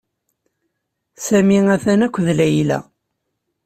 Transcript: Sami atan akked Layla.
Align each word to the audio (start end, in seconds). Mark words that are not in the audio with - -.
Sami 1.25 1.57
atan 1.75 2.01
akked 2.05 2.27
Layla. 2.37 2.77